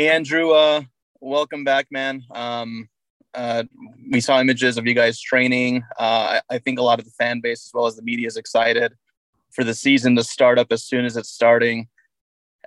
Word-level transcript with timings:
Hey, 0.00 0.08
Andrew. 0.08 0.52
Uh, 0.52 0.80
welcome 1.20 1.62
back, 1.62 1.88
man. 1.90 2.24
Um, 2.30 2.88
uh, 3.34 3.64
we 4.10 4.22
saw 4.22 4.40
images 4.40 4.78
of 4.78 4.86
you 4.86 4.94
guys 4.94 5.20
training. 5.20 5.84
Uh, 5.98 6.40
I, 6.40 6.54
I, 6.54 6.58
think 6.58 6.78
a 6.78 6.82
lot 6.82 6.98
of 6.98 7.04
the 7.04 7.10
fan 7.10 7.42
base, 7.42 7.66
as 7.66 7.70
well 7.74 7.84
as 7.84 7.96
the 7.96 8.02
media, 8.02 8.26
is 8.26 8.38
excited 8.38 8.94
for 9.50 9.62
the 9.62 9.74
season 9.74 10.16
to 10.16 10.24
start 10.24 10.58
up 10.58 10.68
as 10.72 10.84
soon 10.84 11.04
as 11.04 11.18
it's 11.18 11.28
starting. 11.28 11.86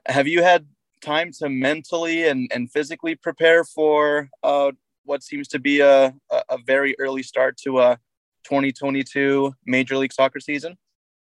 Have 0.06 0.28
you 0.28 0.44
had 0.44 0.68
time 1.02 1.32
to 1.40 1.50
mentally 1.50 2.28
and, 2.28 2.52
and 2.54 2.72
physically 2.72 3.16
prepare 3.16 3.64
for 3.64 4.30
uh, 4.44 4.72
what 5.04 5.24
seems 5.24 5.48
to 5.48 5.60
be 5.60 5.80
a, 5.80 6.14
a 6.30 6.58
very 6.68 6.96
early 7.00 7.24
start 7.24 7.58
to 7.64 7.80
a 7.80 7.98
2022 8.44 9.56
Major 9.66 9.98
League 9.98 10.14
Soccer 10.14 10.40
season? 10.40 10.78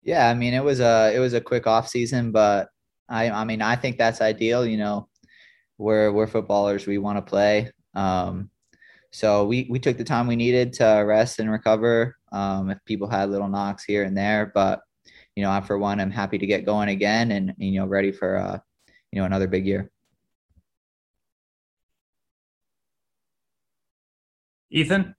Yeah, 0.04 0.30
I 0.30 0.34
mean 0.34 0.54
it 0.54 0.64
was 0.66 0.82
a 0.82 1.14
it 1.16 1.20
was 1.20 1.34
a 1.34 1.39
quick 1.39 1.66
off 1.68 1.88
season, 1.88 2.34
but 2.34 2.68
I 3.07 3.30
I 3.30 3.46
mean 3.46 3.62
I 3.62 3.77
think 3.77 3.98
that's 3.98 4.20
ideal. 4.20 4.66
You 4.66 4.75
know, 4.75 5.07
we're 5.77 6.11
we're 6.11 6.27
footballers. 6.27 6.87
We 6.87 6.97
want 6.97 7.17
to 7.17 7.21
play. 7.21 7.71
Um, 7.93 8.49
so 9.11 9.45
we 9.45 9.67
we 9.70 9.79
took 9.79 9.97
the 9.97 10.03
time 10.03 10.27
we 10.27 10.35
needed 10.35 10.73
to 10.73 10.85
rest 11.05 11.39
and 11.39 11.52
recover. 11.52 12.17
Um, 12.31 12.70
if 12.70 12.79
people 12.85 13.09
had 13.09 13.29
little 13.29 13.47
knocks 13.47 13.83
here 13.83 14.03
and 14.03 14.17
there, 14.17 14.52
but 14.53 14.81
you 15.35 15.43
know, 15.43 15.52
I 15.52 15.61
for 15.61 15.77
one, 15.77 15.99
I'm 15.99 16.11
happy 16.11 16.38
to 16.38 16.45
get 16.45 16.66
going 16.66 16.89
again 16.89 17.31
and 17.31 17.53
you 17.57 17.80
know 17.80 17.85
ready 17.85 18.11
for 18.11 18.38
uh, 18.38 18.59
you 19.11 19.19
know 19.19 19.25
another 19.25 19.47
big 19.47 19.66
year. 19.66 19.91
Ethan. 24.71 25.16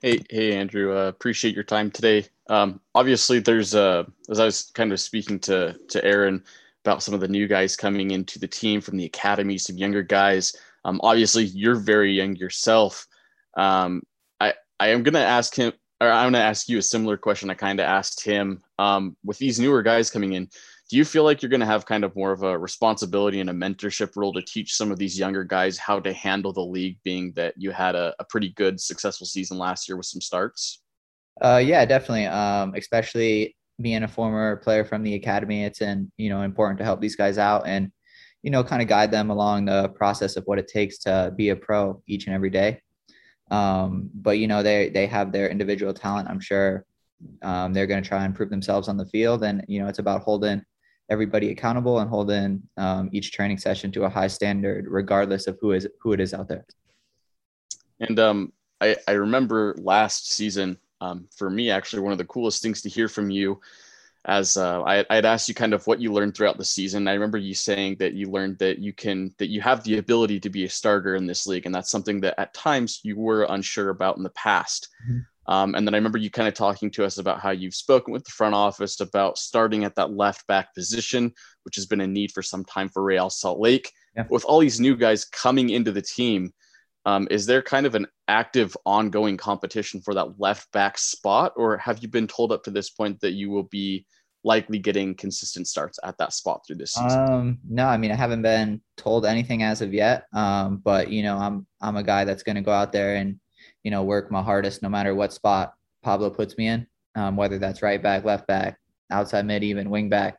Hey, 0.00 0.20
hey, 0.30 0.54
Andrew. 0.54 0.96
Uh, 0.96 1.08
appreciate 1.08 1.54
your 1.54 1.64
time 1.64 1.90
today. 1.90 2.26
Um, 2.48 2.80
obviously, 2.94 3.38
there's 3.38 3.74
uh, 3.74 4.04
as 4.30 4.38
I 4.38 4.44
was 4.44 4.70
kind 4.74 4.92
of 4.92 5.00
speaking 5.00 5.38
to 5.40 5.76
to 5.88 6.04
Aaron 6.04 6.44
about 6.84 7.02
some 7.02 7.14
of 7.14 7.20
the 7.20 7.28
new 7.28 7.46
guys 7.46 7.76
coming 7.76 8.10
into 8.10 8.38
the 8.38 8.48
team 8.48 8.80
from 8.80 8.96
the 8.96 9.06
academy, 9.06 9.58
some 9.58 9.76
younger 9.76 10.02
guys. 10.02 10.54
Um, 10.84 11.00
obviously, 11.02 11.44
you're 11.44 11.76
very 11.76 12.12
young 12.12 12.36
yourself. 12.36 13.06
Um, 13.56 14.02
I 14.40 14.54
I 14.78 14.88
am 14.88 15.02
gonna 15.02 15.20
ask 15.20 15.54
him, 15.54 15.72
or 16.00 16.10
I'm 16.10 16.26
gonna 16.32 16.44
ask 16.44 16.68
you 16.68 16.78
a 16.78 16.82
similar 16.82 17.16
question. 17.16 17.50
I 17.50 17.54
kind 17.54 17.80
of 17.80 17.86
asked 17.86 18.24
him 18.24 18.62
um, 18.78 19.16
with 19.24 19.38
these 19.38 19.58
newer 19.58 19.82
guys 19.82 20.10
coming 20.10 20.34
in 20.34 20.48
do 20.90 20.96
you 20.98 21.04
feel 21.04 21.24
like 21.24 21.40
you're 21.42 21.50
going 21.50 21.60
to 21.60 21.66
have 21.66 21.86
kind 21.86 22.04
of 22.04 22.14
more 22.14 22.32
of 22.32 22.42
a 22.42 22.58
responsibility 22.58 23.40
and 23.40 23.50
a 23.50 23.52
mentorship 23.52 24.16
role 24.16 24.32
to 24.32 24.42
teach 24.42 24.74
some 24.74 24.90
of 24.90 24.98
these 24.98 25.18
younger 25.18 25.44
guys 25.44 25.78
how 25.78 25.98
to 25.98 26.12
handle 26.12 26.52
the 26.52 26.60
league 26.60 26.98
being 27.02 27.32
that 27.32 27.54
you 27.56 27.70
had 27.70 27.94
a, 27.94 28.14
a 28.18 28.24
pretty 28.24 28.50
good 28.50 28.80
successful 28.80 29.26
season 29.26 29.58
last 29.58 29.88
year 29.88 29.96
with 29.96 30.06
some 30.06 30.20
starts 30.20 30.82
uh, 31.40 31.60
yeah 31.62 31.84
definitely 31.84 32.26
um, 32.26 32.74
especially 32.76 33.56
being 33.80 34.02
a 34.02 34.08
former 34.08 34.56
player 34.56 34.84
from 34.84 35.02
the 35.02 35.14
academy 35.14 35.64
it's 35.64 35.80
in 35.80 36.10
you 36.16 36.28
know 36.28 36.42
important 36.42 36.78
to 36.78 36.84
help 36.84 37.00
these 37.00 37.16
guys 37.16 37.38
out 37.38 37.66
and 37.66 37.90
you 38.42 38.50
know 38.50 38.62
kind 38.62 38.82
of 38.82 38.88
guide 38.88 39.10
them 39.10 39.30
along 39.30 39.64
the 39.64 39.88
process 39.90 40.36
of 40.36 40.44
what 40.44 40.58
it 40.58 40.68
takes 40.68 40.98
to 40.98 41.32
be 41.36 41.48
a 41.48 41.56
pro 41.56 42.02
each 42.06 42.26
and 42.26 42.34
every 42.34 42.50
day 42.50 42.80
um, 43.50 44.10
but 44.14 44.38
you 44.38 44.46
know 44.46 44.62
they 44.62 44.90
they 44.90 45.06
have 45.06 45.32
their 45.32 45.48
individual 45.48 45.92
talent 45.92 46.28
i'm 46.28 46.40
sure 46.40 46.84
um, 47.42 47.72
they're 47.72 47.86
going 47.86 48.02
to 48.02 48.08
try 48.08 48.24
and 48.24 48.34
prove 48.34 48.50
themselves 48.50 48.88
on 48.88 48.96
the 48.96 49.06
field 49.06 49.42
and 49.44 49.64
you 49.66 49.80
know 49.80 49.88
it's 49.88 49.98
about 49.98 50.22
holding 50.22 50.62
everybody 51.10 51.50
accountable 51.50 52.00
and 52.00 52.08
holding 52.08 52.62
um, 52.76 53.08
each 53.12 53.32
training 53.32 53.58
session 53.58 53.92
to 53.92 54.04
a 54.04 54.08
high 54.08 54.26
standard, 54.26 54.86
regardless 54.88 55.46
of 55.46 55.58
who 55.60 55.72
is 55.72 55.86
who 56.00 56.12
it 56.12 56.20
is 56.20 56.32
out 56.32 56.48
there. 56.48 56.64
And 58.00 58.18
um, 58.18 58.52
I, 58.80 58.96
I 59.06 59.12
remember 59.12 59.74
last 59.78 60.32
season, 60.32 60.78
um, 61.04 61.28
for 61.36 61.50
me, 61.50 61.70
actually, 61.70 62.02
one 62.02 62.12
of 62.12 62.18
the 62.18 62.24
coolest 62.24 62.62
things 62.62 62.80
to 62.82 62.88
hear 62.88 63.08
from 63.08 63.30
you, 63.30 63.60
as 64.24 64.56
uh, 64.56 64.82
I, 64.82 65.04
I 65.10 65.16
had 65.16 65.26
asked 65.26 65.48
you 65.48 65.54
kind 65.54 65.74
of 65.74 65.86
what 65.86 66.00
you 66.00 66.12
learned 66.12 66.34
throughout 66.34 66.56
the 66.56 66.64
season. 66.64 67.06
I 67.06 67.12
remember 67.12 67.36
you 67.36 67.54
saying 67.54 67.96
that 67.98 68.14
you 68.14 68.30
learned 68.30 68.58
that 68.58 68.78
you 68.78 68.94
can 68.94 69.34
that 69.38 69.50
you 69.50 69.60
have 69.60 69.84
the 69.84 69.98
ability 69.98 70.40
to 70.40 70.50
be 70.50 70.64
a 70.64 70.68
starter 70.68 71.14
in 71.14 71.26
this 71.26 71.46
league, 71.46 71.66
and 71.66 71.74
that's 71.74 71.90
something 71.90 72.20
that 72.22 72.40
at 72.40 72.54
times 72.54 73.00
you 73.02 73.16
were 73.16 73.46
unsure 73.50 73.90
about 73.90 74.16
in 74.16 74.22
the 74.22 74.30
past. 74.30 74.88
Mm-hmm. 75.06 75.18
Um, 75.46 75.74
and 75.74 75.86
then 75.86 75.94
I 75.94 75.98
remember 75.98 76.16
you 76.16 76.30
kind 76.30 76.48
of 76.48 76.54
talking 76.54 76.90
to 76.92 77.04
us 77.04 77.18
about 77.18 77.38
how 77.38 77.50
you've 77.50 77.74
spoken 77.74 78.14
with 78.14 78.24
the 78.24 78.30
front 78.30 78.54
office 78.54 79.00
about 79.00 79.36
starting 79.36 79.84
at 79.84 79.94
that 79.96 80.14
left 80.14 80.46
back 80.46 80.74
position, 80.74 81.34
which 81.64 81.76
has 81.76 81.84
been 81.84 82.00
a 82.00 82.06
need 82.06 82.32
for 82.32 82.42
some 82.42 82.64
time 82.64 82.88
for 82.88 83.02
Real 83.02 83.28
Salt 83.28 83.60
Lake. 83.60 83.92
Yeah. 84.16 84.24
With 84.30 84.44
all 84.46 84.60
these 84.60 84.80
new 84.80 84.96
guys 84.96 85.26
coming 85.26 85.68
into 85.68 85.92
the 85.92 86.00
team, 86.00 86.54
um, 87.06 87.28
is 87.30 87.46
there 87.46 87.62
kind 87.62 87.86
of 87.86 87.94
an 87.94 88.06
active, 88.28 88.76
ongoing 88.86 89.36
competition 89.36 90.00
for 90.00 90.14
that 90.14 90.40
left 90.40 90.70
back 90.72 90.98
spot, 90.98 91.52
or 91.56 91.76
have 91.78 92.00
you 92.00 92.08
been 92.08 92.26
told 92.26 92.52
up 92.52 92.64
to 92.64 92.70
this 92.70 92.90
point 92.90 93.20
that 93.20 93.32
you 93.32 93.50
will 93.50 93.64
be 93.64 94.06
likely 94.46 94.78
getting 94.78 95.14
consistent 95.14 95.66
starts 95.66 95.98
at 96.04 96.18
that 96.18 96.32
spot 96.32 96.62
through 96.66 96.76
this 96.76 96.92
season? 96.92 97.20
Um, 97.20 97.58
no, 97.68 97.86
I 97.86 97.96
mean 97.96 98.10
I 98.10 98.16
haven't 98.16 98.42
been 98.42 98.80
told 98.96 99.26
anything 99.26 99.62
as 99.62 99.80
of 99.82 99.92
yet. 99.92 100.26
Um, 100.32 100.78
but 100.78 101.10
you 101.10 101.22
know, 101.22 101.36
I'm 101.36 101.66
I'm 101.80 101.96
a 101.96 102.02
guy 102.02 102.24
that's 102.24 102.42
going 102.42 102.56
to 102.56 102.62
go 102.62 102.72
out 102.72 102.92
there 102.92 103.16
and 103.16 103.38
you 103.84 103.90
know, 103.90 104.02
work 104.02 104.30
my 104.30 104.42
hardest 104.42 104.82
no 104.82 104.88
matter 104.88 105.14
what 105.14 105.32
spot 105.32 105.74
Pablo 106.02 106.30
puts 106.30 106.56
me 106.56 106.68
in, 106.68 106.86
um, 107.14 107.36
whether 107.36 107.58
that's 107.58 107.82
right 107.82 108.02
back, 108.02 108.24
left 108.24 108.46
back, 108.46 108.78
outside 109.10 109.46
mid, 109.46 109.62
even 109.62 109.90
wing 109.90 110.08
back. 110.08 110.38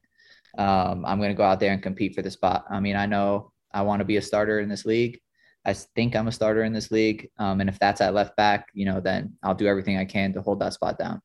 Um, 0.57 1.05
I'm 1.05 1.19
going 1.19 1.29
to 1.29 1.35
go 1.35 1.43
out 1.43 1.59
there 1.59 1.71
and 1.71 1.81
compete 1.81 2.15
for 2.15 2.21
the 2.21 2.31
spot. 2.31 2.65
I 2.69 2.79
mean, 2.79 2.95
I 2.95 3.05
know 3.05 3.51
I 3.71 3.83
want 3.83 3.99
to 3.99 4.05
be 4.05 4.17
a 4.17 4.21
starter 4.21 4.59
in 4.59 4.69
this 4.69 4.85
league. 4.85 5.19
I 5.65 5.73
think 5.73 6.15
I'm 6.15 6.27
a 6.27 6.31
starter 6.31 6.63
in 6.63 6.73
this 6.73 6.91
league. 6.91 7.29
Um, 7.39 7.59
and 7.59 7.69
if 7.69 7.79
that's 7.79 8.01
at 8.01 8.13
left 8.13 8.35
back, 8.35 8.67
you 8.73 8.85
know, 8.85 8.99
then 8.99 9.33
I'll 9.43 9.55
do 9.55 9.67
everything 9.67 9.97
I 9.97 10.05
can 10.05 10.33
to 10.33 10.41
hold 10.41 10.59
that 10.59 10.73
spot 10.73 10.97
down. 10.97 11.21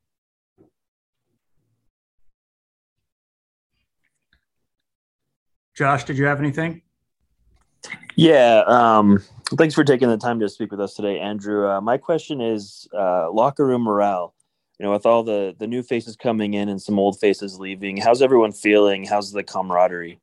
Josh, 5.76 6.04
did 6.04 6.18
you 6.18 6.26
have 6.26 6.40
anything? 6.40 6.82
Yeah. 8.16 8.64
Um, 8.66 9.22
thanks 9.56 9.74
for 9.74 9.84
taking 9.84 10.08
the 10.08 10.18
time 10.18 10.40
to 10.40 10.48
speak 10.48 10.70
with 10.70 10.80
us 10.80 10.94
today, 10.94 11.18
Andrew. 11.18 11.68
Uh, 11.68 11.80
my 11.80 11.96
question 11.96 12.40
is 12.40 12.88
uh, 12.96 13.30
locker 13.30 13.66
room 13.66 13.82
morale. 13.82 14.34
You 14.78 14.86
know, 14.86 14.92
with 14.92 15.04
all 15.04 15.22
the 15.22 15.54
the 15.58 15.66
new 15.66 15.82
faces 15.82 16.16
coming 16.16 16.54
in 16.54 16.70
and 16.70 16.80
some 16.80 16.98
old 16.98 17.18
faces 17.20 17.58
leaving, 17.58 17.98
how's 17.98 18.22
everyone 18.22 18.52
feeling? 18.52 19.04
How's 19.04 19.30
the 19.32 19.42
camaraderie? 19.42 20.20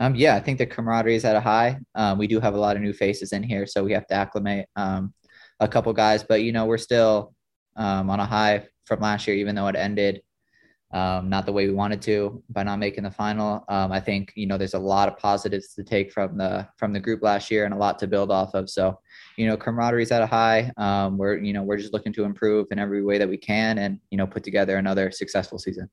Um, 0.00 0.14
yeah, 0.14 0.36
I 0.36 0.40
think 0.40 0.58
the 0.58 0.66
camaraderie 0.66 1.16
is 1.16 1.24
at 1.24 1.36
a 1.36 1.40
high. 1.40 1.78
Um, 1.94 2.18
we 2.18 2.28
do 2.28 2.38
have 2.40 2.54
a 2.54 2.58
lot 2.58 2.76
of 2.76 2.82
new 2.82 2.92
faces 2.92 3.32
in 3.32 3.42
here, 3.42 3.66
so 3.66 3.82
we 3.82 3.92
have 3.92 4.06
to 4.06 4.14
acclimate 4.14 4.66
um, 4.76 5.12
a 5.60 5.66
couple 5.66 5.92
guys. 5.92 6.22
But 6.22 6.42
you 6.42 6.52
know, 6.52 6.66
we're 6.66 6.78
still 6.78 7.34
um, 7.76 8.08
on 8.08 8.20
a 8.20 8.26
high 8.26 8.66
from 8.86 9.00
last 9.00 9.26
year, 9.26 9.36
even 9.36 9.56
though 9.56 9.66
it 9.66 9.76
ended 9.76 10.22
um, 10.92 11.28
not 11.28 11.44
the 11.44 11.52
way 11.52 11.66
we 11.66 11.74
wanted 11.74 12.00
to 12.02 12.42
by 12.48 12.62
not 12.62 12.78
making 12.78 13.04
the 13.04 13.10
final. 13.10 13.64
Um, 13.68 13.90
I 13.90 13.98
think 13.98 14.32
you 14.36 14.46
know 14.46 14.56
there's 14.56 14.74
a 14.74 14.78
lot 14.78 15.08
of 15.08 15.18
positives 15.18 15.74
to 15.74 15.82
take 15.82 16.12
from 16.12 16.38
the 16.38 16.68
from 16.76 16.92
the 16.92 17.00
group 17.00 17.22
last 17.22 17.50
year 17.50 17.64
and 17.64 17.74
a 17.74 17.76
lot 17.76 17.98
to 17.98 18.06
build 18.06 18.30
off 18.30 18.54
of. 18.54 18.70
So, 18.70 19.00
you 19.36 19.46
know, 19.46 19.56
camaraderie's 19.56 20.12
at 20.12 20.22
a 20.22 20.26
high. 20.26 20.70
We're 21.10 21.38
you 21.38 21.52
know 21.52 21.64
we're 21.64 21.76
just 21.76 21.92
looking 21.92 22.12
to 22.12 22.24
improve 22.24 22.68
in 22.70 22.78
every 22.78 23.02
way 23.02 23.18
that 23.18 23.28
we 23.28 23.36
can 23.36 23.78
and 23.78 23.98
you 24.10 24.16
know 24.16 24.28
put 24.28 24.44
together 24.44 24.76
another 24.76 25.10
successful 25.10 25.58
season. 25.58 25.90